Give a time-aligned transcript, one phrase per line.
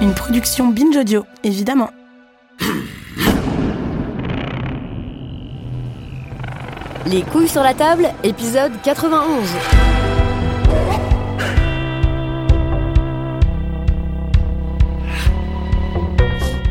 [0.00, 1.90] Une production Binge Audio, évidemment.
[7.06, 9.48] Les couilles sur la table, épisode 91.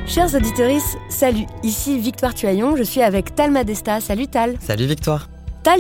[0.08, 4.00] Chers auditeurs, salut, ici Victoire Tuaillon, je suis avec Tal Madesta.
[4.02, 4.56] Salut Tal.
[4.60, 5.30] Salut Victoire.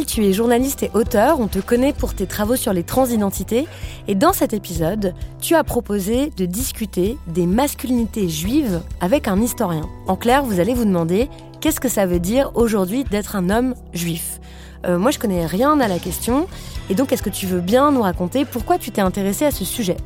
[0.05, 3.67] Tu es journaliste et auteur, on te connaît pour tes travaux sur les transidentités,
[4.07, 9.89] et dans cet épisode, tu as proposé de discuter des masculinités juives avec un historien.
[10.07, 11.27] En clair, vous allez vous demander
[11.59, 14.39] qu'est-ce que ça veut dire aujourd'hui d'être un homme juif?
[14.85, 16.47] Euh, Moi, je connais rien à la question,
[16.91, 19.65] et donc est-ce que tu veux bien nous raconter pourquoi tu t'es intéressé à ce
[19.65, 19.97] sujet?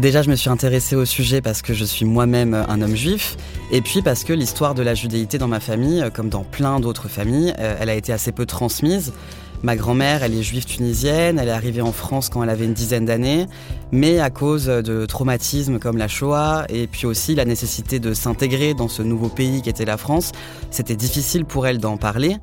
[0.00, 3.36] Déjà, je me suis intéressé au sujet parce que je suis moi-même un homme juif,
[3.70, 7.08] et puis parce que l'histoire de la judéité dans ma famille, comme dans plein d'autres
[7.08, 9.12] familles, euh, elle a été assez peu transmise.
[9.62, 12.72] Ma grand-mère, elle est juive tunisienne, elle est arrivée en France quand elle avait une
[12.72, 13.44] dizaine d'années,
[13.92, 18.72] mais à cause de traumatismes comme la Shoah et puis aussi la nécessité de s'intégrer
[18.72, 20.32] dans ce nouveau pays qui était la France,
[20.70, 22.38] c'était difficile pour elle d'en parler.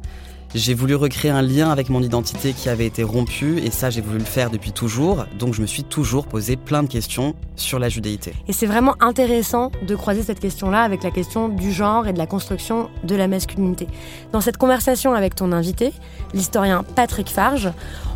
[0.55, 3.99] J'ai voulu recréer un lien avec mon identité qui avait été rompue et ça j'ai
[3.99, 5.25] voulu le faire depuis toujours.
[5.37, 8.33] Donc je me suis toujours posé plein de questions sur la judéité.
[8.47, 12.17] Et c'est vraiment intéressant de croiser cette question-là avec la question du genre et de
[12.17, 13.87] la construction de la masculinité.
[14.31, 15.91] Dans cette conversation avec ton invité,
[16.33, 17.69] l'historien Patrick Farge,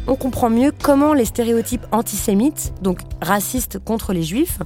[0.07, 4.59] on comprend mieux comment les stéréotypes antisémites, donc racistes contre les juifs,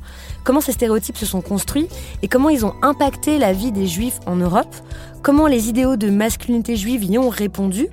[0.43, 1.87] comment ces stéréotypes se sont construits
[2.21, 4.73] et comment ils ont impacté la vie des juifs en Europe,
[5.21, 7.89] comment les idéaux de masculinité juive y ont répondu.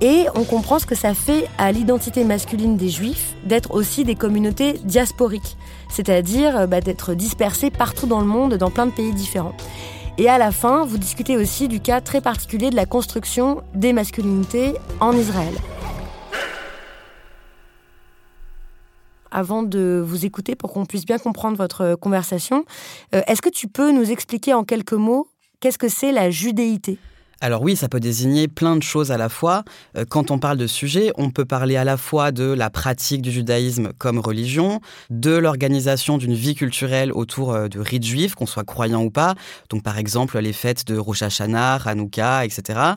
[0.00, 4.16] Et on comprend ce que ça fait à l'identité masculine des juifs d'être aussi des
[4.16, 5.56] communautés diasporiques,
[5.88, 9.54] c'est-à-dire bah, d'être dispersés partout dans le monde, dans plein de pays différents.
[10.18, 13.92] Et à la fin, vous discutez aussi du cas très particulier de la construction des
[13.92, 15.54] masculinités en Israël.
[19.34, 22.64] Avant de vous écouter pour qu'on puisse bien comprendre votre conversation.
[23.14, 25.28] Euh, est-ce que tu peux nous expliquer en quelques mots
[25.60, 26.98] qu'est-ce que c'est la judéité?
[27.40, 29.64] Alors oui, ça peut désigner plein de choses à la fois.
[29.98, 33.20] Euh, quand on parle de sujet, on peut parler à la fois de la pratique
[33.20, 34.80] du judaïsme comme religion,
[35.10, 39.34] de l'organisation d'une vie culturelle autour euh, de rites juifs, qu'on soit croyant ou pas.
[39.68, 42.94] Donc par exemple les fêtes de Rosh Hashanah, Hanouka, etc.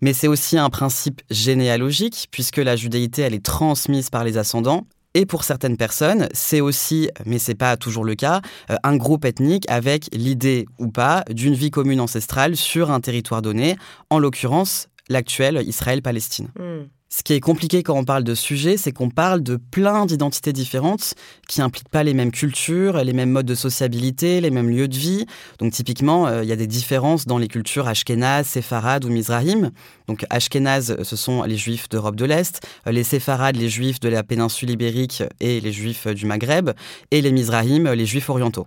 [0.00, 4.86] Mais c'est aussi un principe généalogique, puisque la judéité, elle est transmise par les ascendants,
[5.16, 9.24] et pour certaines personnes, c'est aussi, mais c'est pas toujours le cas, euh, un groupe
[9.24, 13.76] ethnique avec l'idée ou pas d'une vie commune ancestrale sur un territoire donné,
[14.10, 16.48] en l'occurrence l'actuel Israël-Palestine.
[16.58, 16.88] Hmm.
[17.08, 20.52] Ce qui est compliqué quand on parle de sujet, c'est qu'on parle de plein d'identités
[20.52, 21.14] différentes
[21.46, 24.96] qui impliquent pas les mêmes cultures, les mêmes modes de sociabilité, les mêmes lieux de
[24.96, 25.24] vie.
[25.60, 29.70] Donc typiquement, euh, il y a des différences dans les cultures ashkénazes, séfarades ou mizrahim.
[30.08, 34.08] Donc ashkénazes, ce sont les juifs d'Europe de l'Est, euh, les séfarades, les juifs de
[34.08, 36.70] la péninsule ibérique et les juifs du Maghreb,
[37.12, 38.66] et les mizrahim, les juifs orientaux.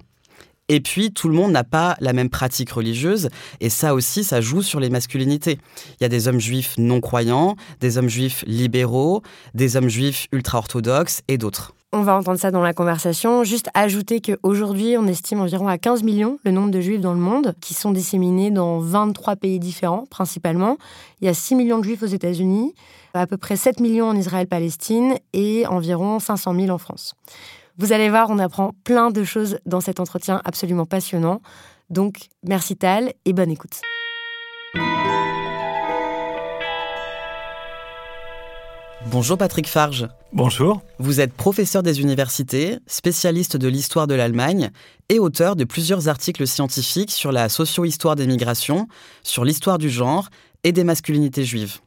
[0.70, 4.40] Et puis, tout le monde n'a pas la même pratique religieuse, et ça aussi, ça
[4.40, 5.58] joue sur les masculinités.
[6.00, 9.24] Il y a des hommes juifs non croyants, des hommes juifs libéraux,
[9.56, 11.74] des hommes juifs ultra-orthodoxes et d'autres.
[11.92, 13.44] On va entendre ça dans la conversation.
[13.44, 17.20] Juste ajouter qu'aujourd'hui, on estime environ à 15 millions le nombre de juifs dans le
[17.20, 20.78] monde, qui sont disséminés dans 23 pays différents, principalement.
[21.20, 22.76] Il y a 6 millions de juifs aux États-Unis,
[23.16, 27.16] à peu près 7 millions en Israël-Palestine et environ 500 000 en France.
[27.80, 31.42] Vous allez voir, on apprend plein de choses dans cet entretien absolument passionnant.
[31.90, 33.80] Donc, merci Tal et bonne écoute.
[39.06, 40.10] Bonjour Patrick Farge.
[40.34, 40.82] Bonjour.
[41.00, 44.72] Vous êtes professeur des universités, spécialiste de l'histoire de l'Allemagne
[45.08, 48.90] et auteur de plusieurs articles scientifiques sur la socio-histoire des migrations,
[49.24, 50.28] sur l'histoire du genre
[50.66, 51.78] et des masculinités juives.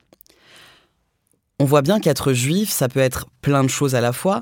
[1.62, 4.40] On voit bien qu'être juif, ça peut être plein de choses à la fois,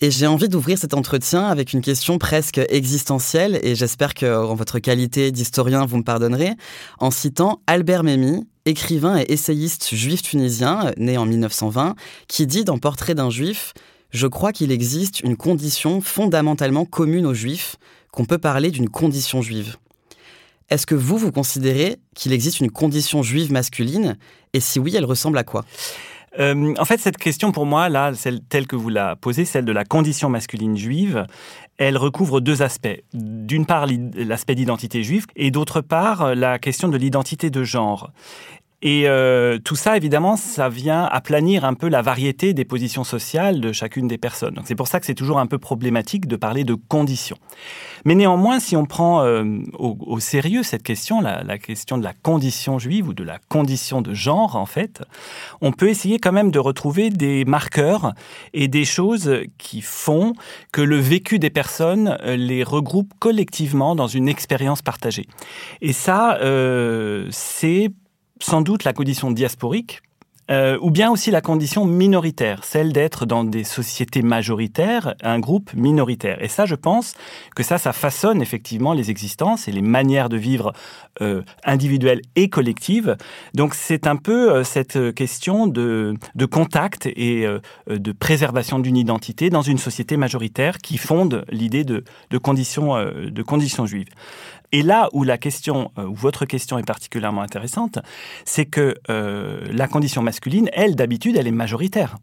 [0.00, 4.54] et j'ai envie d'ouvrir cet entretien avec une question presque existentielle, et j'espère que en
[4.54, 6.52] votre qualité d'historien, vous me pardonnerez,
[6.98, 11.94] en citant Albert Memmi, écrivain et essayiste juif tunisien, né en 1920,
[12.28, 13.72] qui dit dans Portrait d'un juif
[14.10, 17.76] Je crois qu'il existe une condition fondamentalement commune aux juifs,
[18.12, 19.76] qu'on peut parler d'une condition juive.
[20.68, 24.18] Est-ce que vous, vous considérez qu'il existe une condition juive masculine?
[24.52, 25.64] Et si oui, elle ressemble à quoi?
[26.38, 28.12] Euh, en fait, cette question pour moi, là,
[28.48, 31.26] telle que vous la posez, celle de la condition masculine juive,
[31.78, 33.02] elle recouvre deux aspects.
[33.12, 38.10] D'une part, l'aspect d'identité juive et d'autre part, la question de l'identité de genre.
[38.88, 43.60] Et euh, tout ça, évidemment, ça vient aplanir un peu la variété des positions sociales
[43.60, 44.54] de chacune des personnes.
[44.54, 47.36] Donc c'est pour ça que c'est toujours un peu problématique de parler de conditions.
[48.04, 52.78] Mais néanmoins, si on prend euh, au, sérieux cette question, la, question de la condition
[52.78, 55.02] juive ou de la condition de genre, en fait,
[55.60, 58.14] on peut essayer quand même de retrouver des marqueurs
[58.54, 60.34] et des choses qui font
[60.70, 65.26] que le vécu des personnes euh, les regroupe collectivement dans une expérience partagée.
[65.80, 66.38] Et ça,
[67.30, 67.90] c'est
[68.40, 70.02] sans doute la condition diasporique,
[70.48, 75.74] euh, ou bien aussi la condition minoritaire, celle d'être dans des sociétés majoritaires, un groupe
[75.74, 76.40] minoritaire.
[76.40, 77.14] Et ça, je pense
[77.56, 80.72] que ça, ça façonne effectivement les existences et les manières de vivre
[81.20, 83.16] euh, individuelles et collectives.
[83.54, 86.14] Donc c'est un peu euh, cette question de,
[86.48, 87.44] contact et
[87.88, 93.42] de préservation d'une identité dans une société majoritaire qui fonde l'idée de, de, conditions, de
[93.42, 94.10] conditions juives.
[94.72, 97.98] Et là où la question, où votre question est particulièrement intéressante,
[98.44, 102.16] c'est que la condition masculine, elle, d'habitude, elle est majoritaire.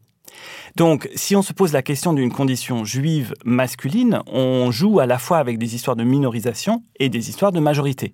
[0.76, 5.20] Donc, si on se pose la question d'une condition juive masculine, on joue à la
[5.20, 8.12] fois avec des histoires de minorisation et des histoires de majorité.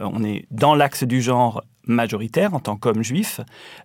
[0.00, 3.40] Euh, on est dans l'axe du genre majoritaire en tant qu'homme juif,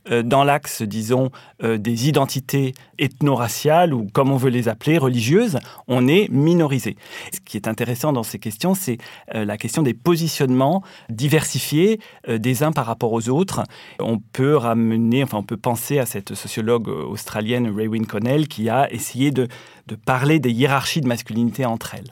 [0.09, 1.29] euh, dans l'axe, disons,
[1.63, 6.95] euh, des identités ethno-raciales ou comme on veut les appeler, religieuses, on est minorisé.
[7.33, 8.97] Ce qui est intéressant dans ces questions, c'est
[9.33, 13.63] la question des positionnements diversifiés des uns par rapport aux autres.
[13.99, 18.91] On peut ramener, enfin, on peut penser à cette sociologue australienne Raywin Connell qui a
[18.91, 19.47] essayé de,
[19.87, 22.11] de parler des hiérarchies de masculinité entre elles.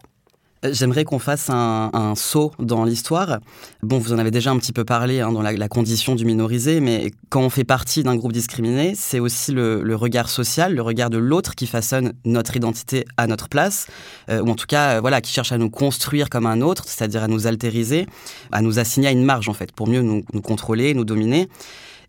[0.64, 3.40] J'aimerais qu'on fasse un, saut dans l'histoire.
[3.84, 6.80] Bon, vous en avez déjà un petit peu parlé hein, dans la, condition du minorisé,
[6.80, 11.10] mais quand on fait partie d'un groupe discriminé, c'est aussi le, regard social, le regard
[11.10, 13.88] de l'autre qui façonne notre identité à notre place,
[14.30, 16.86] euh, ou en tout cas, euh, voilà, qui cherche à nous construire comme un autre,
[16.88, 18.08] c'est-à-dire à nous altériser,
[18.52, 21.50] à nous assigner à une marge en fait, pour mieux nous, nous contrôler, nous dominer.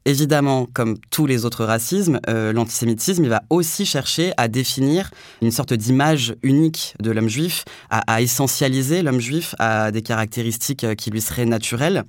[0.04, 5.10] Évidemment, comme tous les autres racismes, euh, l'antisémitisme va aussi chercher à définir
[5.42, 10.94] une sorte d'image unique de l'homme juif, à, essentialiser l'homme juif à des caractéristiques euh,
[10.94, 12.04] qui lui seraient naturelles.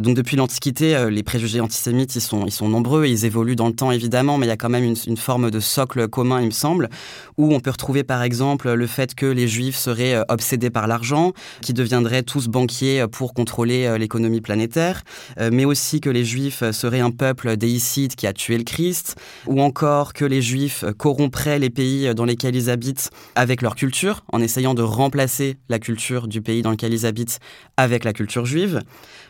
[0.00, 3.92] Donc depuis l'Antiquité, euh, les préjugés antisémites, ils sont, nombreux, ils évoluent dans le temps
[3.92, 6.88] évidemment, mais il y a quand même une, forme de socle commun, il me semble,
[7.36, 11.32] où on peut retrouver par exemple le fait que les juifs seraient obsédés par l'argent,
[11.62, 15.02] qui deviendraient tous banquiers pour contrôler l'économie planétaire,
[15.38, 19.60] mais aussi que les juifs seraient un peuple déicide qui a tué le Christ, ou
[19.60, 24.40] encore que les Juifs corrompraient les pays dans lesquels ils habitent avec leur culture, en
[24.40, 27.38] essayant de remplacer la culture du pays dans lequel ils habitent
[27.76, 28.80] avec la culture juive,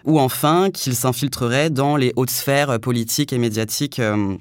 [0.04, 3.99] ou enfin qu'ils s'infiltreraient dans les hautes sphères politiques et médiatiques.
[3.99, 4.37] Euh,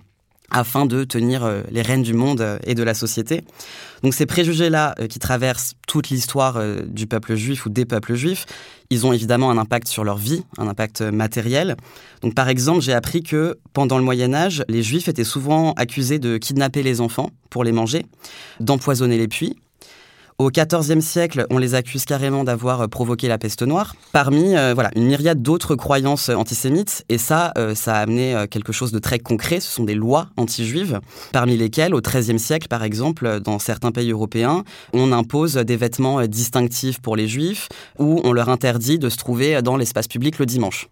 [0.52, 3.44] afin de tenir euh, les rênes du monde et de la société.
[4.04, 8.46] Donc ces préjugés-là euh, qui traversent toute l'histoire du peuple juif ou des peuples juifs,
[8.90, 11.76] ils ont évidemment un impact sur leur vie, un impact matériel.
[12.22, 16.20] Donc par exemple, j'ai appris que pendant le Moyen Âge, les juifs étaient souvent accusés
[16.20, 18.06] de kidnapper les enfants pour les manger,
[18.60, 19.56] d'empoisonner les puits,
[20.38, 24.74] au XIVe siècle, on les accuse carrément d'avoir euh, provoqué la peste noire, parmi euh,
[24.74, 27.06] voilà, une myriade d'autres croyances antisémites.
[27.08, 29.62] Et ça, euh, ça a amené quelque chose de très concret.
[29.62, 31.00] Ce sont des lois anti-juives,
[31.32, 36.26] parmi lesquelles, au XIIIe siècle, par exemple, dans certains pays européens, on impose des vêtements
[36.28, 40.46] distinctifs pour les juifs ou on leur interdit de se trouver dans l'espace public le
[40.46, 40.90] dimanche.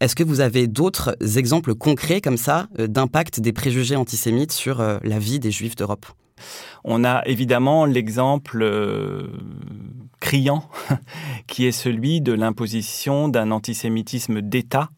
[0.00, 5.18] Est-ce que vous avez d'autres exemples concrets comme ça d'impact des préjugés antisémites sur la
[5.18, 6.06] vie des juifs d'Europe?
[6.84, 9.28] On a évidemment l'exemple euh,
[10.20, 10.68] criant
[11.46, 14.90] qui est celui de l'imposition d'un antisémitisme d'État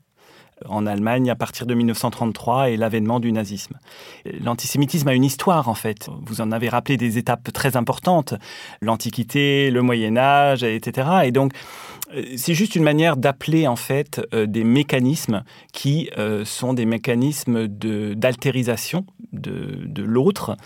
[0.66, 3.78] en Allemagne à partir de 1933 et l'avènement du nazisme.
[4.24, 6.08] L'antisémitisme a une histoire en fait.
[6.22, 8.34] Vous en avez rappelé des étapes très importantes,
[8.80, 11.08] l'Antiquité, le Moyen Âge, etc.
[11.24, 11.58] Et donc euh,
[12.36, 17.68] c'est juste une manière d'appeler en fait euh, des mécanismes qui euh, sont des mécanismes
[17.68, 20.56] d'altérisation de, de l'autre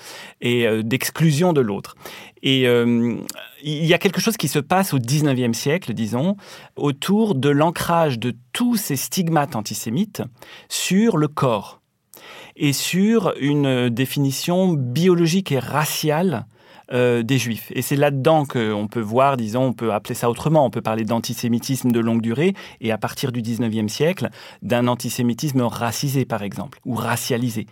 [0.41, 1.97] et d'exclusion de l'autre.
[2.43, 6.37] Et il y a quelque chose qui se passe au 19e siècle, disons,
[6.77, 10.23] autour de l'ancrage de tous ces stigmates antisémites
[10.69, 11.81] sur le corps
[12.57, 16.47] et sur une définition biologique et raciale
[16.91, 17.71] euh, des juifs.
[17.75, 21.05] Et c'est là-dedans qu'on peut voir, disons, on peut appeler ça autrement, on peut parler
[21.05, 24.31] d'antisémitisme de longue durée, et à partir du 19e siècle,
[24.63, 27.67] d'un antisémitisme racisé, par exemple, ou racialisé.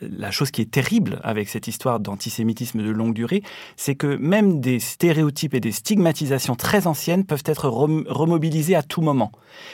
[0.00, 3.42] La chose qui est terrible avec cette histoire d'antisémitisme de longue durée,
[3.76, 9.02] c'est que même des stéréotypes et des stigmatisations très anciennes peuvent être remobilisées à tout
[9.02, 9.32] moment.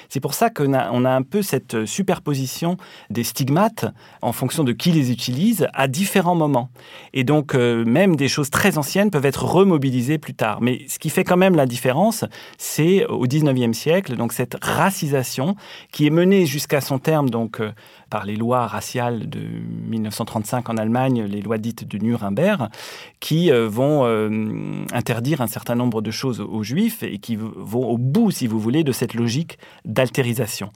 [0.09, 2.79] C'est pour ça qu'on a, on a un peu cette superposition
[3.11, 3.85] des stigmates
[4.23, 6.71] en fonction de qui les utilise à différents moments.
[7.13, 10.61] Et donc, euh, même des choses très anciennes peuvent être remobilisées plus tard.
[10.61, 12.25] Mais ce qui fait quand même la différence,
[12.59, 15.57] c'est au 19e siècle, donc cette racisation
[15.93, 17.73] qui est menée jusqu'à son terme donc, euh,
[18.11, 22.69] par les lois raciales de 1935 en Allemagne, les lois dites de Nuremberg,
[23.21, 27.89] qui euh, vont euh, interdire un certain nombre de choses aux juifs et qui vont
[27.89, 30.71] au bout, si vous voulez, de cette logique d'altérisation.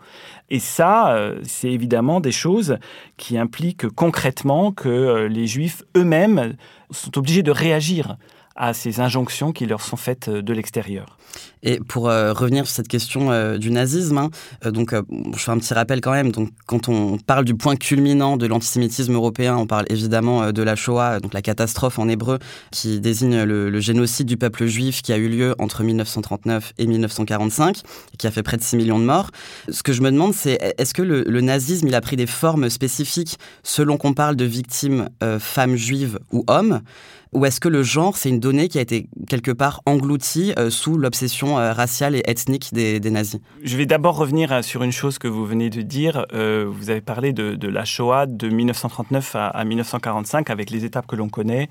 [0.49, 2.79] Et ça, euh, c'est évidemment des choses
[3.17, 6.57] qui impliquent concrètement que les juifs eux-mêmes
[6.91, 8.17] sont obligés de réagir
[8.61, 11.17] à ces injonctions qui leur sont faites de l'extérieur.
[11.63, 14.31] Et pour euh, revenir sur cette question euh, du nazisme, hein,
[14.67, 16.31] euh, donc je fais un petit rappel quand même.
[16.31, 20.77] Donc quand on parle du point culminant de l'antisémitisme européen, on parle évidemment de la
[20.77, 22.39] Shoah, donc la catastrophe en hébreu,
[22.71, 27.79] qui désigne le, génocide du peuple juif qui a eu lieu entre 1939 et 1945,
[28.13, 29.31] et qui a fait près de 6 millions de morts.
[29.71, 32.27] Ce que je me demande, c'est est-ce que le, le, nazisme, il a pris des
[32.27, 36.83] formes spécifiques selon qu'on parle de victimes femmes juives ou hommes?
[37.33, 40.97] Ou est-ce que le genre, c'est une donnée qui a été quelque part engloutie sous
[40.97, 43.41] l'obsession euh, raciale et ethnique des, nazis?
[43.63, 46.27] Je vais d'abord revenir euh, sur une chose que vous venez de dire.
[46.33, 51.15] Euh, vous avez parlé de, la Shoah de 1939 à, 1945 avec les étapes que
[51.17, 51.69] l'on connaît.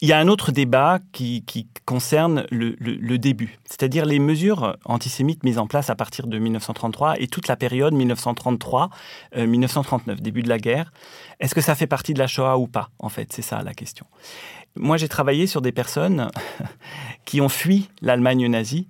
[0.00, 1.44] Il y a un autre débat qui,
[1.86, 7.28] concerne le, début, c'est-à-dire les mesures antisémites mises en place à partir de 1933 et
[7.28, 10.92] toute la période 1933-1939, début de la guerre.
[11.40, 13.72] Est-ce que ça fait partie de la Shoah ou pas En fait, c'est ça la
[13.72, 14.04] question.
[14.78, 16.30] Moi, j'ai travaillé sur des personnes
[17.24, 18.88] qui ont fui l'Allemagne nazie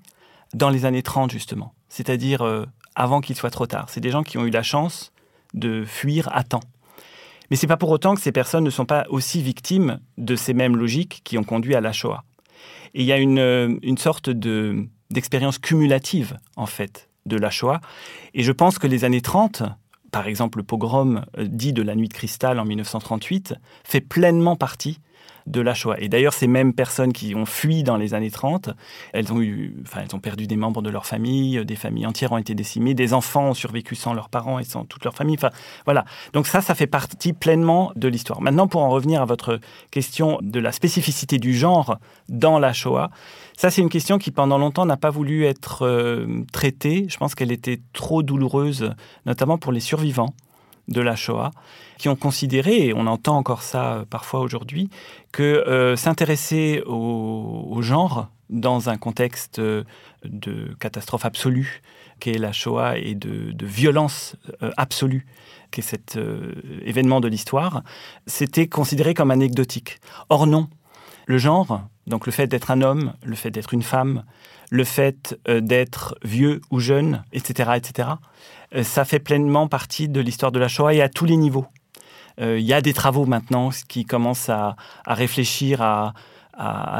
[0.54, 3.86] dans les années 30 justement, c'est-à-dire euh, avant qu'il soit trop tard.
[3.88, 5.12] C'est des gens qui ont eu la chance
[5.54, 6.62] de fuir à temps.
[7.50, 10.52] Mais c'est pas pour autant que ces personnes ne sont pas aussi victimes de ces
[10.52, 12.24] mêmes logiques qui ont conduit à la Shoah.
[12.94, 17.50] Et il y a une, euh, une sorte de, d'expérience cumulative, en fait, de la
[17.50, 17.80] Shoah.
[18.34, 19.62] Et je pense que les années 30,
[20.10, 23.54] par exemple le pogrom euh, dit de la nuit de cristal en 1938,
[23.84, 25.00] fait pleinement partie
[25.48, 25.96] de la Shoah.
[25.98, 28.70] Et d'ailleurs, ces mêmes personnes qui ont fui dans les années 30,
[29.12, 32.32] elles ont, eu, enfin, elles ont perdu des membres de leur famille, des familles entières
[32.32, 35.36] ont été décimées, des enfants ont survécu sans leurs parents et sans toute leur famille.
[35.36, 35.50] Enfin,
[35.84, 36.04] voilà.
[36.32, 38.40] Donc ça, ça fait partie pleinement de l'histoire.
[38.40, 39.58] Maintenant, pour en revenir à votre
[39.90, 41.98] question de la spécificité du genre
[42.28, 43.10] dans la Shoah,
[43.56, 47.06] ça, c'est une question qui, pendant longtemps, n'a pas voulu être euh, traitée.
[47.08, 48.94] Je pense qu'elle était trop douloureuse,
[49.26, 50.34] notamment pour les survivants
[50.88, 51.50] de la Shoah,
[51.98, 54.88] qui ont considéré, et on entend encore ça euh, parfois aujourd'hui,
[55.32, 59.84] que euh, s'intéresser au, genre dans un contexte euh,
[60.24, 61.82] de catastrophe absolue
[62.18, 64.34] qu'est la Shoah et de, violence
[64.76, 65.26] absolue
[65.70, 66.18] qu'est cet
[66.84, 67.82] événement de l'histoire,
[68.26, 70.00] c'était considéré comme anecdotique.
[70.28, 70.68] Or non,
[71.26, 74.24] le genre, donc le fait d'être un homme, le fait d'être une femme,
[74.70, 78.08] le fait d'être vieux ou jeune, etc., etc.,
[78.74, 81.66] euh, ça fait pleinement partie de l'histoire de la Shoah et à tous les niveaux.
[82.40, 86.14] Euh, il y a des travaux maintenant qui commencent à, réfléchir à,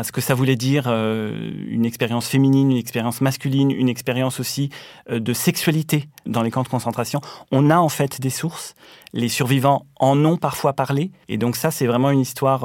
[0.05, 4.71] ce que ça voulait dire euh, une expérience féminine, une expérience masculine, une expérience aussi
[5.11, 7.21] de sexualité dans les camps de concentration.
[7.51, 8.75] On a en fait des sources.
[9.13, 11.11] Les survivants en ont parfois parlé.
[11.29, 12.65] Et donc ça, c'est vraiment une histoire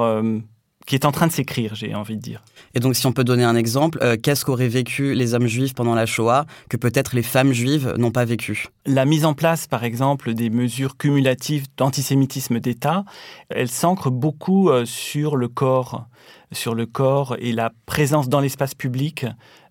[0.86, 2.44] qui est en train de s'écrire, j'ai envie de dire.
[2.74, 5.74] Et donc, si on peut donner un exemple, euh, qu'est-ce qu'auraient vécu les hommes juifs
[5.74, 8.66] pendant la Shoah que peut-être les femmes juives n'ont pas vécu?
[8.84, 13.04] La mise en place, par exemple, des mesures cumulatives d'antisémitisme d'État,
[13.48, 16.06] elle s'ancre beaucoup euh, sur le corps,
[16.52, 19.26] sur le corps et la présence dans l'espace public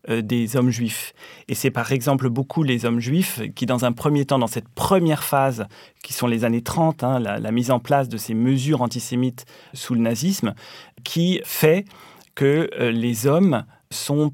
[0.09, 1.13] des hommes juifs.
[1.47, 4.67] Et c'est par exemple beaucoup les hommes juifs qui, dans un premier temps, dans cette
[4.67, 5.65] première phase,
[6.03, 9.93] qui sont les années 30, hein, la, mise en place de ces mesures antisémites sous
[9.93, 10.53] le nazisme,
[11.03, 11.85] qui fait
[12.35, 14.33] que euh, les hommes sont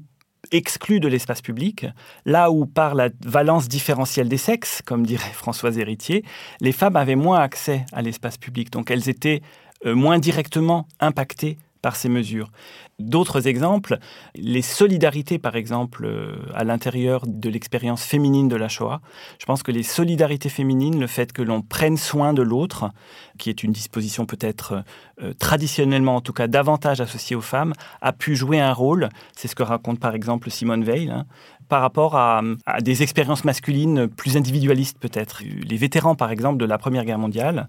[0.52, 1.86] exclus de l'espace public,
[2.24, 6.24] là où par la valence différentielle des sexes, comme dirait Françoise Héritier,
[6.60, 9.42] les femmes avaient moins accès à l'espace public, donc elles étaient
[9.86, 12.50] euh, moins directement impactées par ces mesures.
[12.98, 13.98] D'autres exemples,
[14.34, 19.00] les solidarités, par exemple, euh, à l'intérieur de l'expérience féminine de la Shoah.
[19.38, 22.90] Je pense que les solidarités féminines, le fait que l'on prenne soin de l'autre,
[23.38, 24.84] qui est une disposition peut-être
[25.22, 27.72] euh, traditionnellement, en tout cas, davantage associée aux femmes,
[28.02, 29.08] a pu jouer un rôle.
[29.34, 31.24] C'est ce que raconte par exemple Simone Veil, hein,
[31.70, 32.42] par rapport à,
[32.82, 35.42] des expériences masculines plus individualistes peut-être.
[35.44, 37.68] Les vétérans, par exemple, de la Première Guerre mondiale,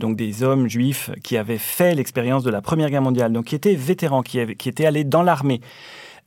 [0.00, 3.54] donc des hommes juifs qui avaient fait l'expérience de la Première Guerre mondiale, donc qui
[3.54, 5.60] étaient vétérans, qui, étaient allés dans l'armée,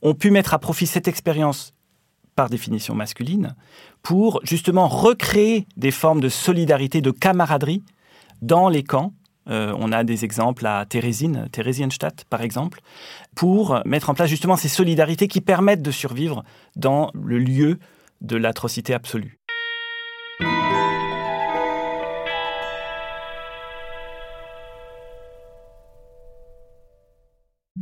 [0.00, 1.74] ont pu mettre à profit cette expérience
[2.36, 3.54] par définition masculine,
[4.02, 7.84] pour justement recréer des formes de solidarité, de camaraderie
[8.42, 9.12] dans les camps,
[9.48, 12.80] euh, on a des exemples à Thérésine, Theresienstadt par exemple,
[13.36, 16.44] pour mettre en place justement ces solidarités qui permettent de survivre
[16.76, 17.78] dans le lieu
[18.20, 19.38] de l'atrocité absolue.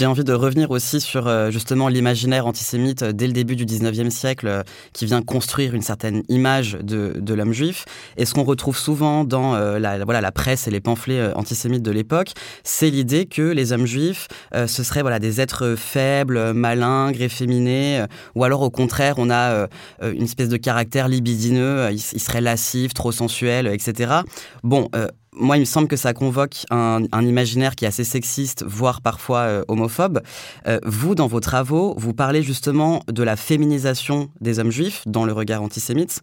[0.00, 3.66] J'ai envie de revenir aussi sur euh, justement l'imaginaire antisémite euh, dès le début du
[3.66, 4.62] 19e siècle euh,
[4.94, 7.84] qui vient construire une certaine image de, de l'homme juif.
[8.16, 11.90] Et ce qu'on retrouve souvent dans la, voilà, la presse et les pamphlets antisémites de
[11.90, 12.32] l'époque,
[12.64, 18.04] c'est l'idée que les hommes juifs, ce seraient voilà, des êtres faibles, malingres, efféminés,
[18.34, 19.68] ou alors au contraire, on a
[20.02, 24.20] une espèce de caractère libidineux, ils, seraient lascifs, trop sensuels, etc.
[24.62, 24.88] Bon,
[25.32, 29.40] moi, il me semble que ça convoque un, imaginaire qui est assez sexiste, voire parfois
[29.40, 30.22] euh, homophobe.
[30.66, 35.24] Euh, vous, dans vos travaux, vous parlez justement de la féminisation des hommes juifs dans
[35.24, 36.20] le regard antisémite.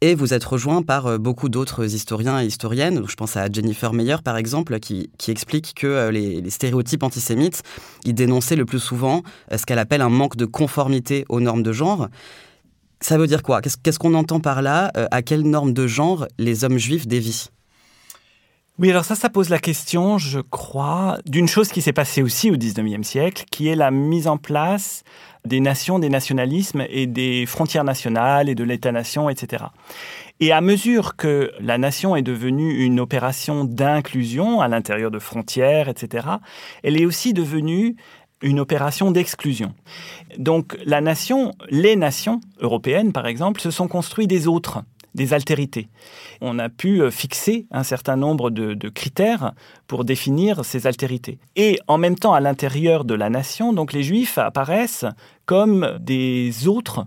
[0.00, 3.04] Et vous êtes rejoint par euh, beaucoup d'autres historiens et historiennes.
[3.06, 7.62] Je pense à Jennifer Meyer, par exemple, qui, explique que les, les, stéréotypes antisémites,
[8.04, 9.22] ils dénonçaient le plus souvent
[9.54, 12.08] ce qu'elle appelle un manque de conformité aux normes de genre.
[13.00, 13.60] Ça veut dire quoi?
[13.60, 14.90] Qu'est-ce qu'on entend par là?
[15.10, 17.50] À quelles normes de genre les hommes juifs dévient?
[18.78, 22.50] Oui, alors ça, ça pose la question, je crois, d'une chose qui s'est passée aussi
[22.50, 25.02] au 19e siècle, qui est la mise en place
[25.44, 29.64] des nations, des nationalismes et des frontières nationales et de l'État-nation, etc.
[30.38, 35.88] Et à mesure que la nation est devenue une opération d'inclusion à l'intérieur de frontières,
[35.88, 36.28] etc.,
[36.84, 37.96] elle est aussi devenue
[38.42, 39.74] une opération d'exclusion.
[40.38, 44.82] Donc la nation, les nations européennes par exemple, se sont construites des autres
[45.14, 45.88] des altérités.
[46.40, 49.52] On a pu euh, fixer un certain nombre de, critères
[49.86, 51.38] pour définir ces altérités.
[51.56, 55.06] Et en même temps, à l'intérieur de la nation, donc les juifs apparaissent
[55.46, 57.06] comme des autres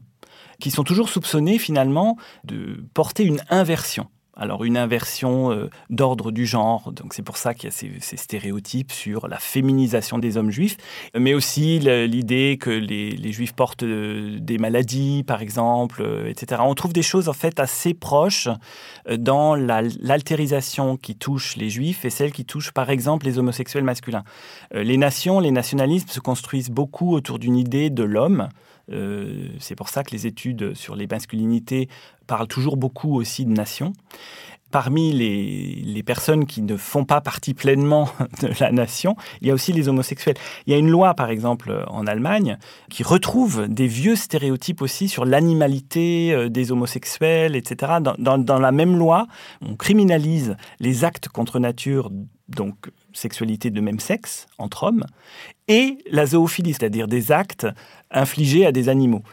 [0.59, 4.07] qui sont toujours soupçonnés finalement de porter une inversion.
[4.41, 8.17] Alors une inversion euh, d'ordre du genre, donc c'est pour ça qu'il y a ces,
[8.17, 10.77] stéréotypes sur la féminisation des hommes juifs,
[11.15, 16.63] mais aussi l'idée que les, juifs portent euh, des maladies, par exemple, euh, etc.
[16.65, 18.49] On trouve des choses en fait assez proches
[19.15, 24.23] dans l'altérisation qui touche les juifs et celle qui touche par exemple les homosexuels masculins.
[24.73, 28.49] les nations, les nationalismes se construisent beaucoup autour d'une idée de l'homme.
[29.59, 31.87] C'est pour ça que les études sur les masculinités
[32.27, 33.93] parle toujours beaucoup aussi de nation.
[34.71, 38.09] Parmi les, personnes qui ne font pas partie pleinement
[38.41, 40.37] de la nation, il y a aussi les homosexuels.
[40.65, 42.57] Il y a une loi, par exemple, en Allemagne,
[42.89, 47.93] qui retrouve des vieux stéréotypes aussi sur l'animalité euh, des homosexuels, etc.
[48.17, 49.27] Dans, dans la même loi,
[49.61, 52.09] on criminalise les actes contre nature,
[52.47, 55.05] donc sexualité de même sexe, entre hommes,
[55.67, 57.67] et la zoophilie, c'est-à-dire des actes
[58.11, 59.23] infligés à des animaux.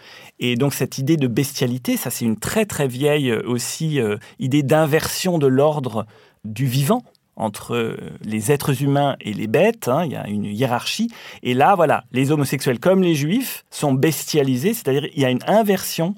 [0.40, 4.16] Et donc cette idée de bestialité, ça c'est une très très vieille euh, aussi euh,
[4.38, 6.06] idée d'inversion de l'ordre
[6.44, 7.02] du vivant
[7.34, 10.04] entre euh, les êtres humains et les bêtes, hein.
[10.04, 11.10] il y a une hiérarchie.
[11.42, 15.44] Et là, voilà, les homosexuels comme les juifs sont bestialisés, c'est-à-dire il y a une
[15.46, 16.14] inversion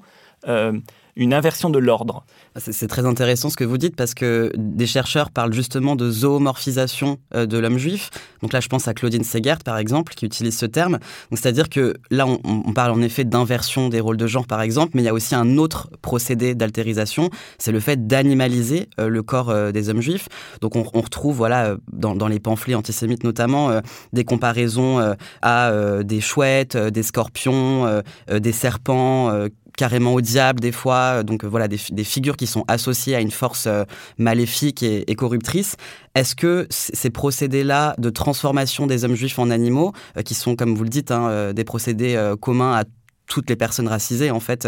[1.15, 2.25] une inversion de l'ordre.
[2.57, 7.17] C'est très intéressant ce que vous dites parce que des chercheurs parlent justement de zoomorphisation
[7.33, 8.09] euh, de l'homme juif.
[8.41, 10.99] Donc là, je pense à Claudine Segert, par exemple, qui utilise ce terme.
[11.31, 15.01] C'est-à-dire que là, on, parle en effet d'inversion des rôles de genre, par exemple, mais
[15.01, 19.49] il y a aussi un autre procédé d'altérisation, c'est le fait d'animaliser euh, le corps
[19.49, 20.27] euh, des hommes juifs.
[20.59, 23.81] Donc on, retrouve, voilà, dans, les pamphlets antisémites notamment,
[24.13, 25.71] des comparaisons à
[26.03, 32.37] des chouettes, des scorpions, des serpents carrément au diable des fois, donc voilà des, figures
[32.37, 33.83] qui sont associées à une force euh,
[34.17, 35.75] maléfique et, corruptrice.
[36.15, 40.75] Est-ce que ces procédés-là de transformation des hommes juifs en animaux, euh, qui sont comme
[40.75, 42.83] vous le dites hein, euh, des procédés communs à
[43.27, 44.67] toutes les personnes racisées, en fait,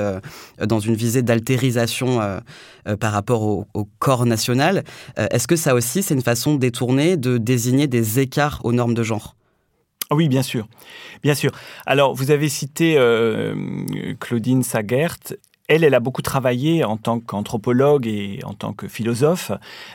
[0.61, 2.21] dans une visée d'altérisation
[2.99, 3.65] par rapport au,
[3.99, 4.83] corps national.
[5.17, 9.03] Est-ce que ça aussi, c'est une façon détournée de désigner des écarts aux normes de
[9.03, 9.35] genre?
[10.11, 10.67] Oui, bien sûr.
[11.21, 11.51] Bien sûr.
[11.85, 13.55] Alors, vous avez cité euh,
[14.19, 15.17] Claudine Sagert
[15.69, 19.51] elle, elle a beaucoup travaillé en tant qu'anthropologue et en tant que philosophe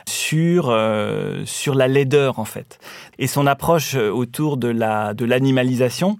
[0.07, 2.79] sur, euh, sur la laideur, en fait.
[3.19, 6.17] Et son approche autour de la de l'animalisation,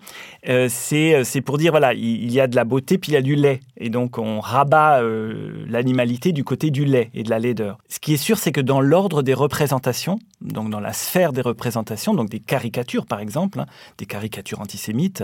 [0.48, 3.22] euh, c'est pour dire voilà, il, y a de la beauté puis il y a
[3.22, 7.40] du lait, et donc on rabat euh, l'animalité du côté du lait et de la
[7.40, 7.78] laideur.
[7.90, 11.42] Ce qui est sûr, c'est que dans l'ordre des représentations, donc dans la sphère des
[11.42, 13.66] représentations, donc des caricatures par exemple, hein,
[13.98, 15.24] des caricatures antisémites,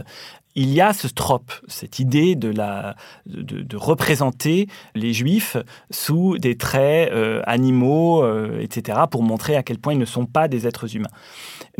[0.55, 5.57] il y a ce trope, cette idée de, la, de, représenter les juifs
[5.91, 10.25] sous des traits euh, animaux, euh, etc., pour montrer à quel point ils ne sont
[10.25, 11.09] pas des êtres humains.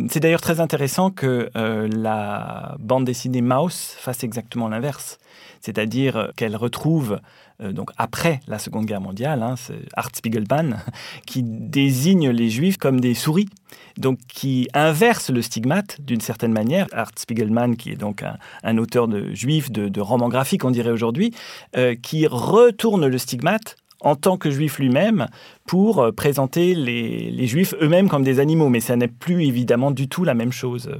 [0.09, 5.19] C'est d'ailleurs très intéressant que euh, la bande dessinée Mouse fasse exactement l'inverse,
[5.61, 7.19] c'est-à-dire qu'elle retrouve
[7.59, 10.77] donc après la Seconde Guerre mondiale, hein, c'est Art Spiegelman,
[11.25, 13.49] qui désigne les juifs comme des souris,
[13.97, 16.87] donc qui inverse le stigmate d'une certaine manière.
[16.91, 18.23] Art Spiegelman, qui est donc
[18.63, 21.33] un, auteur de juif, de, romans graphiques, on dirait aujourd'hui,
[21.77, 25.27] euh, qui retourne le stigmate en tant que juif lui-même
[25.65, 28.69] pour euh, présenter les, les juifs eux-mêmes comme des animaux.
[28.69, 30.91] Mais ça n'est plus évidemment du tout la même chose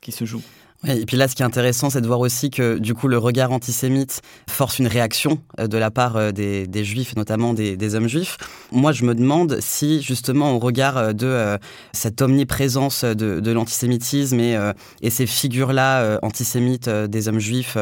[0.00, 0.42] qui se joue
[0.84, 3.16] et puis là, ce qui est intéressant, c'est de voir aussi que du coup, le
[3.16, 8.08] regard antisémite force une réaction euh, de la part euh, des, juifs, notamment des, hommes
[8.08, 8.36] juifs.
[8.72, 11.58] Moi, je me demande si justement, au regard euh, de
[11.92, 17.76] cette omniprésence de, l'antisémitisme et, ces figures-là antisémites des hommes juifs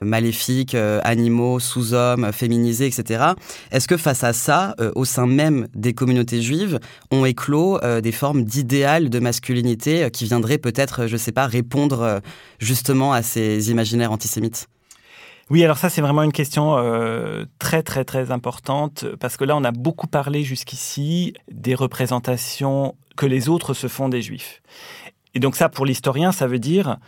[0.00, 3.24] maléfiques, animaux, sous-hommes, féminisés, etc.,
[3.70, 6.78] est-ce que face à ça, au sein même des communautés juives,
[7.10, 12.20] ont éclos des formes d'idéal de masculinité qui viendraient peut-être, je sais pas, répondre
[12.58, 14.68] justement à ces imaginaires antisémites?
[15.50, 19.56] Oui, alors ça c'est vraiment une question euh, très très très importante parce que là
[19.56, 24.62] on a beaucoup parlé jusqu'ici des représentations que les autres se font des juifs.
[25.34, 26.98] Et donc ça pour l'historien ça veut dire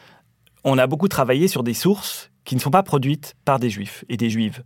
[0.65, 4.05] on a beaucoup travaillé sur des sources qui ne sont pas produites par des juifs
[4.09, 4.65] et des juives.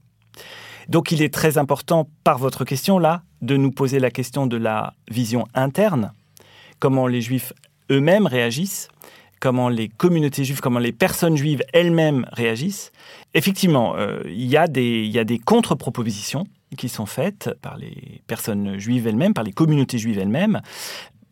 [0.89, 4.57] Donc il est très important par votre question là de nous poser la question de
[4.57, 6.13] la vision interne,
[6.79, 7.53] comment les juifs
[7.91, 8.89] eux-mêmes réagissent
[9.41, 12.93] comment les communautés juives, comment les personnes juives elles-mêmes réagissent.
[13.35, 16.45] Effectivement, euh, il y a des, des contre-propositions
[16.77, 20.61] qui sont faites par les personnes juives elles-mêmes, par les communautés juives elles-mêmes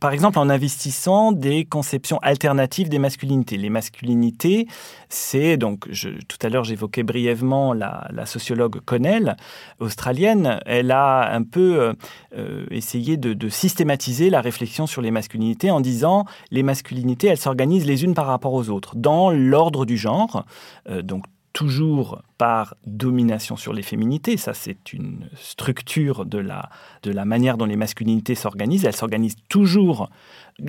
[0.05, 3.57] par exemple en investissant des conceptions alternatives des masculinités.
[3.57, 4.67] Les masculinités,
[5.09, 5.89] c'est donc,
[6.29, 9.35] tout à l'heure j'évoquais brièvement la, sociologue Connell,
[9.81, 11.93] australienne, elle a un peu euh,
[12.37, 17.87] euh, essayé de, systématiser la réflexion sur les masculinités en disant les masculinités, elles s'organisent
[17.87, 20.45] les unes par rapport aux autres, dans l'ordre du genre,
[20.91, 24.37] euh, donc toujours par domination sur les féminités.
[24.37, 26.69] Ça, c'est une structure de la,
[27.05, 28.85] de la manière dont les masculinités s'organisent.
[28.85, 30.11] Elles s'organisent toujours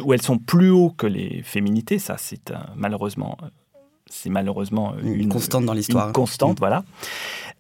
[0.02, 2.00] où elles sont plus haut que les féminités.
[2.00, 3.36] Ça, c'est malheureusement,
[4.06, 6.14] c'est malheureusement une, constante dans l'histoire.
[6.14, 6.60] constante, mm.
[6.60, 6.84] voilà.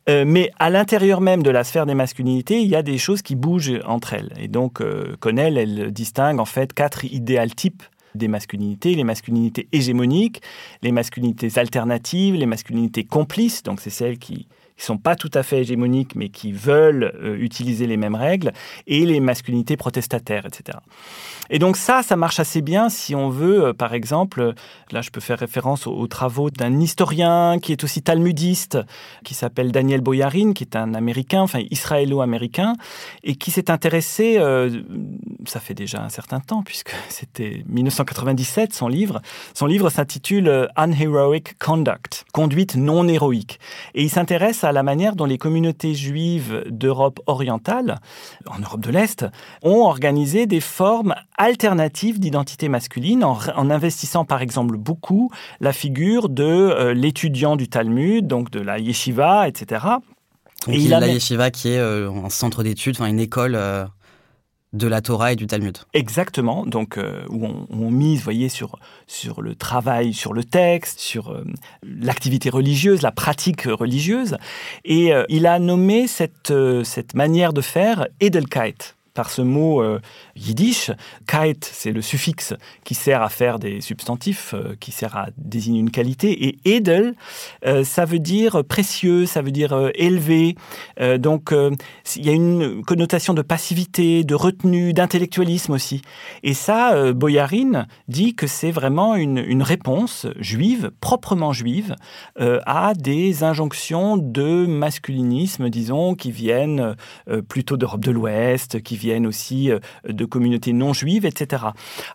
[0.07, 3.23] Euh, mais à l'intérieur même de la sphère des masculinités, il y a des choses
[3.23, 4.33] qui bougent entre elles.
[4.39, 7.81] Et donc, euh, Connell, elle distingue en fait quatre idéal types
[8.15, 10.41] des masculinités, les masculinités hégémoniques,
[10.81, 15.43] les masculinités alternatives, les masculinités complices, donc c'est celles qui ne sont pas tout à
[15.43, 18.51] fait hégémoniques mais qui veulent euh, utiliser les mêmes règles,
[18.87, 20.77] et les masculinités protestataires, etc.
[21.49, 24.53] Et donc ça, ça marche assez bien si on veut, euh, par exemple,
[24.91, 28.77] là je peux faire référence aux, travaux d'un historien qui est aussi talmudiste,
[29.23, 32.73] qui s'appelle Daniel Boyarin, qui est un Américain, enfin israélo-américain,
[33.23, 34.81] et qui s'est intéressé, euh,
[35.45, 39.21] ça fait déjà un certain temps, puisque c'était 1997 son livre.
[39.53, 43.59] Son livre s'intitule euh, Unheroic Conduct, conduite non héroïque.
[43.93, 47.99] Et il s'intéresse à la manière dont les communautés juives d'Europe orientale,
[48.47, 49.25] en Europe de l'Est,
[49.63, 56.43] ont organisé des formes alternative d'identité masculine en, investissant par exemple beaucoup la figure de
[56.43, 59.85] euh, l'étudiant du Talmud, donc de la yeshiva, etc.
[60.67, 63.85] et il a la yeshiva qui est euh, un centre d'études, enfin une école euh,
[64.75, 65.77] de la Torah et du Talmud.
[65.93, 71.35] Exactement, donc où on, mise, voyez, sur, sur le travail, sur le texte, sur
[71.83, 74.37] l'activité religieuse, la pratique religieuse.
[74.83, 79.99] Et il a nommé cette, cette manière de faire Edelkeit par ce mot euh,
[80.35, 80.91] yiddish.
[81.25, 85.79] Kite, c'est le suffixe qui sert à faire des substantifs, euh, qui sert à désigner
[85.79, 86.47] une qualité.
[86.47, 87.15] Et edel,
[87.65, 90.55] euh, ça veut dire précieux, ça veut dire élevé.
[91.17, 91.53] donc,
[92.15, 96.01] il y a une connotation de passivité, de retenue, d'intellectualisme aussi.
[96.43, 101.95] Et ça, Boyarin dit que c'est vraiment une, une, réponse juive, proprement juive,
[102.37, 106.95] à des injonctions de masculinisme, disons, qui viennent
[107.47, 111.63] plutôt d'Europe de l'Ouest, qui viennent aussi euh, de communautés non juives, etc.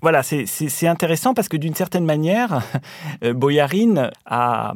[0.03, 2.63] Voilà, c'est intéressant parce que d'une certaine manière,
[3.25, 4.75] euh, Boyarin a,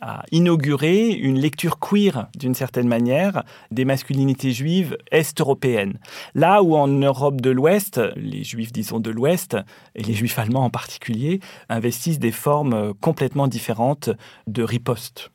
[0.00, 5.98] a inauguré une lecture queer, d'une certaine manière, des masculinités juives est-européennes.
[6.34, 9.56] Là où en Europe de l'Ouest, les juifs, disons, de l'Ouest,
[9.94, 14.10] et les juifs allemands en particulier, investissent des formes complètement différentes
[14.46, 15.30] de riposte.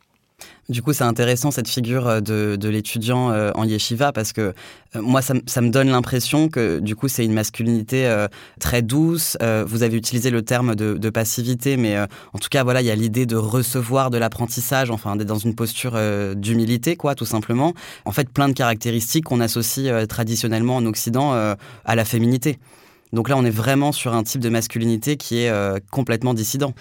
[0.68, 4.42] Du coup, c'est intéressant cette figure euh, de, l'étudiant euh, en yeshiva parce que
[4.96, 8.26] euh, moi, ça, me donne l'impression que du coup, c'est une masculinité
[8.60, 9.38] très douce.
[9.42, 12.96] vous avez utilisé le terme de, passivité, mais en tout cas, voilà, il y a
[12.96, 16.00] l'idée de recevoir de l'apprentissage, enfin, d'être dans une posture
[16.36, 17.74] d'humilité, quoi, tout simplement.
[18.06, 22.58] En fait, plein de caractéristiques qu'on associe traditionnellement en Occident à la féminité.
[23.12, 25.52] Donc là, on est vraiment sur un type de masculinité qui est
[25.92, 26.74] complètement dissident.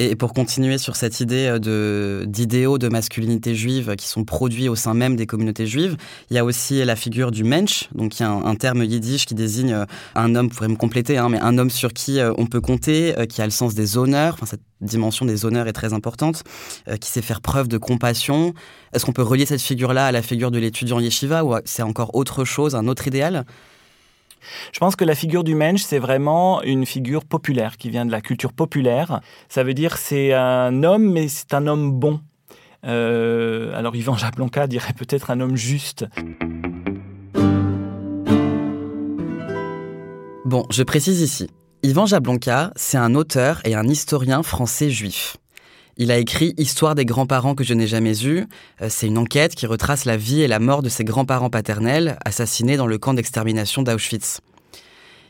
[0.00, 4.76] Et pour continuer sur cette idée euh, d'idéaux de masculinité juive qui sont produits au
[4.76, 5.96] sein même des communautés juives,
[6.30, 9.26] il y a aussi la figure du mensch, donc il y a un, terme yiddish
[9.26, 9.84] qui désigne euh,
[10.14, 12.60] un homme, vous pourrez me compléter, hein, mais un homme sur qui euh, on peut
[12.60, 16.44] compter, qui a le sens des honneurs, enfin cette dimension des honneurs est très importante,
[17.00, 18.54] qui sait faire preuve de compassion.
[18.92, 22.14] Est-ce qu'on peut relier cette figure-là à la figure de l'étudiant yeshiva ou c'est encore
[22.14, 23.44] autre chose, un autre idéal?
[24.72, 28.12] Je pense que la figure du mensch, c'est vraiment une figure populaire qui vient de
[28.12, 29.20] la culture populaire.
[29.48, 32.20] Ça veut dire c'est un homme, mais c'est un homme bon.
[32.86, 36.06] Euh, alors Yvan Jablonka dirait peut-être un homme juste.
[40.44, 41.50] Bon, je précise ici.
[41.82, 45.36] Yvan Jablonka, c'est un auteur et un historien français juif.
[46.00, 48.46] Il a écrit Histoire des grands-parents que je n'ai jamais eus.
[48.80, 52.16] Euh, c'est une enquête qui retrace la vie et la mort de ses grands-parents paternels,
[52.24, 54.40] assassinés dans le camp d'extermination d'Auschwitz.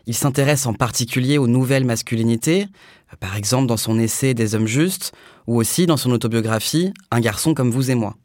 [0.07, 2.67] Il s'intéresse en particulier aux nouvelles masculinités,
[3.13, 5.13] euh, par exemple dans son essai Des hommes justes,
[5.47, 8.17] ou aussi dans son autobiographie Un garçon comme vous et moi.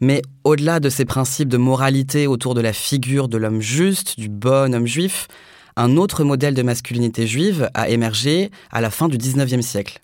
[0.00, 4.28] Mais au-delà de ces principes de moralité autour de la figure de l'homme juste, du
[4.28, 5.26] bon homme juif,
[5.74, 10.00] un autre modèle de masculinité juive a émergé à la fin du XIXe siècle.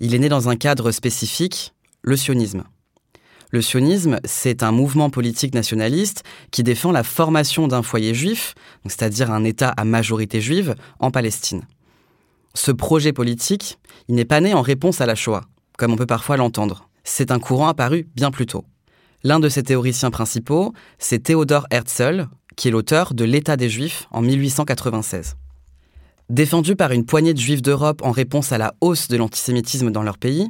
[0.00, 2.64] Il est né dans un cadre spécifique, le sionisme.
[3.50, 8.54] Le sionisme, c'est un mouvement politique nationaliste qui défend la formation d'un foyer juif,
[8.84, 11.62] c'est-à-dire un État à majorité juive, en Palestine.
[12.54, 13.78] Ce projet politique,
[14.08, 15.44] il n'est pas né en réponse à la Shoah,
[15.78, 16.88] comme on peut parfois l'entendre.
[17.04, 18.64] C'est un courant apparu bien plus tôt.
[19.22, 24.06] L'un de ses théoriciens principaux, c'est Théodore Herzl, qui est l'auteur de L'État des Juifs
[24.10, 25.36] en 1896.
[26.30, 30.02] Défendu par une poignée de juifs d'Europe en réponse à la hausse de l'antisémitisme dans
[30.02, 30.48] leur pays,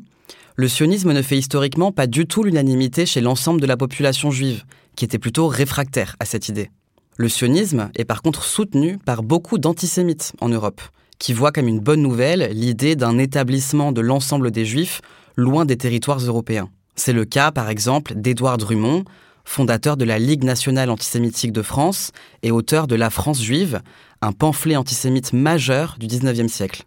[0.54, 4.62] le sionisme ne fait historiquement pas du tout l'unanimité chez l'ensemble de la population juive,
[4.94, 6.70] qui était plutôt réfractaire à cette idée.
[7.16, 10.80] Le sionisme est par contre soutenu par beaucoup d'antisémites en Europe,
[11.18, 15.00] qui voient comme une bonne nouvelle l'idée d'un établissement de l'ensemble des juifs
[15.34, 16.68] loin des territoires européens.
[16.94, 19.04] C'est le cas par exemple d'Édouard Drummond,
[19.44, 23.80] fondateur de la Ligue nationale antisémitique de France et auteur de La France juive,
[24.20, 26.84] un pamphlet antisémite majeur du XIXe siècle.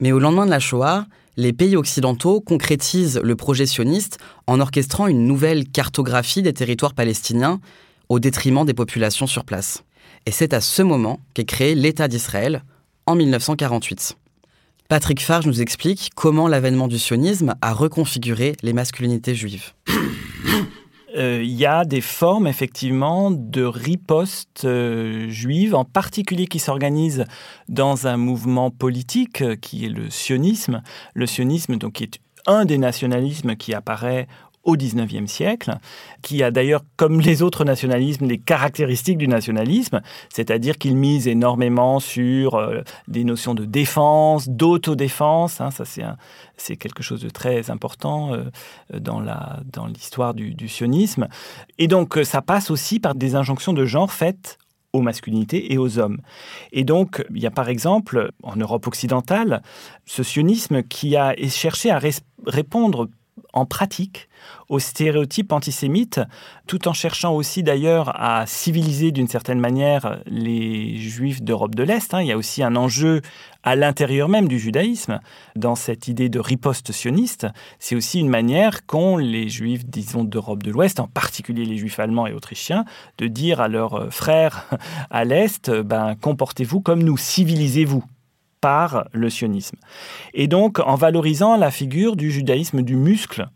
[0.00, 1.06] Mais au lendemain de la Shoah,
[1.36, 7.60] les pays occidentaux concrétisent le projet sioniste en orchestrant une nouvelle cartographie des territoires palestiniens
[8.08, 9.82] au détriment des populations sur place.
[10.26, 12.62] Et c'est à ce moment qu'est créé l'État d'Israël
[13.06, 14.16] en 1948.
[14.88, 19.72] Patrick Farge nous explique comment l'avènement du sionisme a reconfiguré les masculinités juives.
[21.16, 27.24] Euh, il y a des formes effectivement de riposte euh, juive, en particulier qui s'organisent
[27.68, 30.82] dans un mouvement politique euh, qui est le sionisme.
[31.14, 34.28] Le sionisme, donc, qui est un des nationalismes qui apparaît
[34.66, 35.78] au XIXe siècle,
[36.22, 42.00] qui a d'ailleurs, comme les autres nationalismes, les caractéristiques du nationalisme, c'est-à-dire qu'il mise énormément
[42.00, 45.60] sur euh, des notions de défense, d'autodéfense.
[45.60, 45.84] Hein, ça,
[46.56, 48.44] c'est quelque chose de très important euh,
[48.92, 51.28] dans l'histoire du sionisme.
[51.78, 54.58] Et donc, euh, ça passe aussi par des injonctions de genre faites
[54.92, 56.20] aux masculinités et aux hommes.
[56.72, 59.62] Et donc, il y a par exemple, en Europe occidentale,
[60.06, 62.00] ce sionisme qui a cherché à
[62.46, 63.08] répondre
[63.56, 64.28] en pratique
[64.68, 66.20] aux stéréotypes antisémites,
[66.66, 72.12] tout en cherchant aussi d'ailleurs à civiliser d'une certaine manière les juifs d'Europe de l'Est.
[72.12, 72.20] Hein.
[72.20, 73.22] Il y a aussi un enjeu
[73.62, 75.20] à l'intérieur même du judaïsme,
[75.56, 77.46] dans cette idée de riposte sioniste.
[77.78, 81.98] C'est aussi une manière qu'ont les juifs, disons, d'Europe de l'Ouest, en particulier les juifs
[81.98, 82.84] allemands et autrichiens,
[83.18, 84.68] de dire à leurs frères
[85.10, 88.04] à l'Est, ben, comportez-vous comme nous, civilisez-vous
[88.66, 89.76] par le sionisme.
[90.34, 93.46] Et donc, en valorisant la figure du judaïsme du muscle,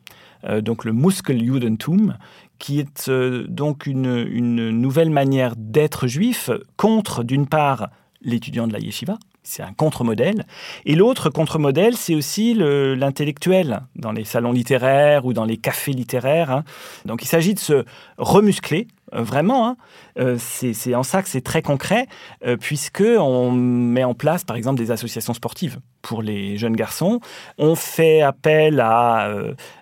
[0.45, 2.17] euh, donc le Muskeljudentum,
[2.61, 7.91] qui est euh, donc une, une, nouvelle manière d'être juif contre, d'une part,
[8.23, 9.19] l'étudiant de la yeshiva,
[9.51, 10.47] c'est un contre-modèle.
[10.87, 16.51] Et l'autre contre-modèle, c'est aussi l'intellectuel, dans les salons littéraires ou dans les cafés littéraires.
[16.51, 16.65] Hein.
[17.05, 17.85] Donc il s'agit de se
[18.17, 19.67] remuscler, euh, vraiment.
[19.67, 19.77] Hein.
[20.21, 22.07] Euh, c'est en ça que c'est très concret,
[22.47, 27.19] euh, puisque on met en place, par exemple, des associations sportives pour les jeunes garçons.
[27.59, 29.35] On fait appel à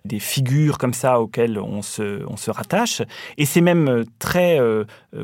[0.07, 3.03] des figures comme ça auxquelles on se, on se rattache.
[3.37, 4.59] Et c'est même très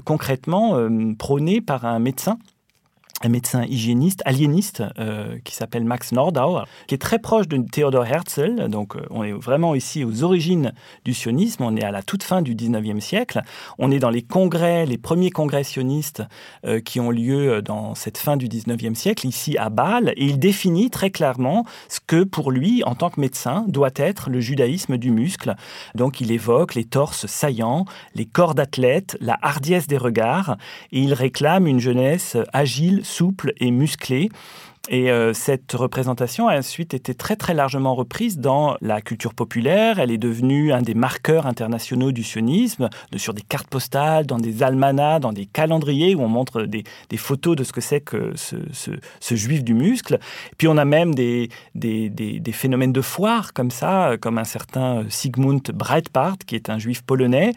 [0.04, 0.78] concrètement
[1.18, 2.38] prôné par un médecin
[3.24, 8.04] un médecin hygiéniste, aliéniste, euh, qui s'appelle Max Nordau, qui est très proche de Theodor
[8.04, 8.68] Herzl.
[8.68, 10.72] Donc, euh, on est vraiment ici aux origines
[11.04, 11.62] du sionisme.
[11.64, 13.40] On est à la toute fin du 19e siècle.
[13.78, 16.22] On est dans les congrès, les premiers congrès sionistes
[16.66, 20.12] euh, qui ont lieu dans cette fin du 19e siècle, ici à Bâle.
[20.16, 24.30] Et il définit très clairement ce que, pour lui, en tant que médecin, doit être
[24.30, 25.54] le judaïsme du muscle.
[25.94, 30.56] Donc, il évoque les torses saillants, les corps d'athlètes, la hardiesse des regards.
[30.92, 34.28] Et il réclame une jeunesse agile, souple et musclé.
[34.90, 39.98] Et euh, cette représentation a ensuite été très très largement reprise dans la culture populaire.
[39.98, 44.62] Elle est devenue un des marqueurs internationaux du sionisme, sur des cartes postales, dans des
[44.62, 48.32] almanachs, dans des calendriers où on montre des, des photos de ce que c'est que
[48.36, 50.18] ce, ce, ce, juif du muscle.
[50.58, 55.04] Puis on a même des, des, des, phénomènes de foire comme ça, comme un certain
[55.08, 57.54] Sigmund Breitbart, qui est un juif polonais,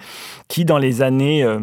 [0.47, 1.43] qui dans les années...
[1.43, 1.59] Euh,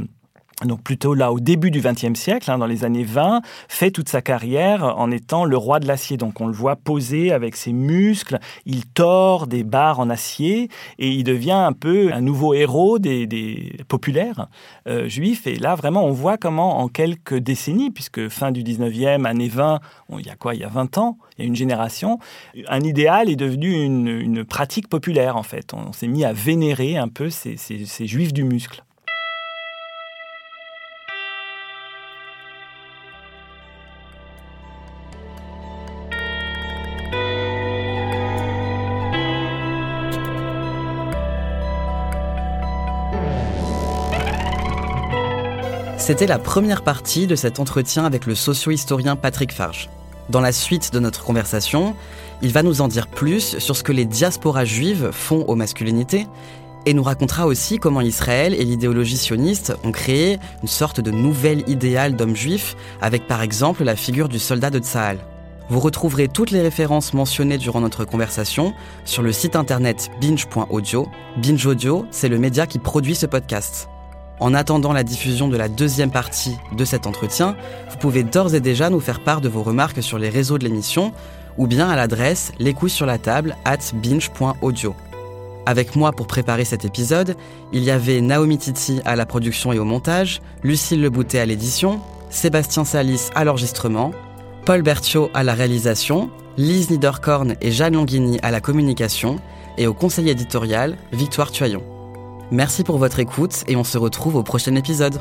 [0.63, 4.09] donc plutôt là au début du XXe siècle, hein, dans les années 20, fait toute
[4.09, 6.17] sa carrière en étant le roi de l'acier.
[6.17, 11.09] Donc on le voit poser avec ses muscles, il tord des barres en acier et
[11.09, 14.49] il devient un peu un nouveau héros des, populaires
[14.87, 15.47] euh, juifs.
[15.47, 19.81] Et là vraiment on voit comment en quelques décennies, puisque fin du 19e, année 20,
[20.19, 20.55] il y a quoi?
[20.55, 22.19] Il y a 20 ans, il y a une génération,
[22.69, 25.73] un idéal est devenu une, pratique populaire en fait.
[25.75, 27.57] On, s'est mis à vénérer un peu ces
[28.07, 28.84] juifs du muscle.
[46.07, 49.89] C'était la première partie de cet entretien avec le socio-historien Patrick Farge.
[50.29, 51.97] Dans la suite de notre conversation,
[52.43, 56.27] il va nous en dire plus sur ce que les diasporas juives font aux masculinités
[56.85, 61.67] et nous racontera aussi comment Israël et l'idéologie sioniste ont créé une sorte de nouvel
[61.71, 65.17] idéal d'homme juif avec par exemple la figure du soldat de Tsahal.
[65.71, 68.75] Vous retrouverez toutes les références mentionnées durant notre conversation
[69.07, 71.09] sur le site internet binge.audio.
[71.39, 73.89] Binge Audio, c'est le média qui produit ce podcast.
[74.41, 77.57] En attendant la diffusion de la deuxième partie de cet entretien,
[77.91, 80.65] vous pouvez d'ores et déjà nous faire part de vos remarques sur les réseaux de
[80.65, 81.13] l'émission
[81.57, 84.95] ou bien à l'adresse les sur la table at binge.audio.
[85.67, 87.37] Avec moi pour préparer cet épisode,
[87.73, 92.01] il y avait Naomi Titi à la production et au montage, Lucille Leboutet à l'édition,
[92.29, 94.11] Sébastien Salis à l'enregistrement,
[94.67, 99.39] Paul Berthiaud à la réalisation, Lise Niederkorn et Jeanne Longhini à la communication,
[99.79, 101.94] et au conseil éditorial, Victoire Tuaillon.
[102.55, 105.21] Merci pour votre écoute et on se retrouve au prochain épisode.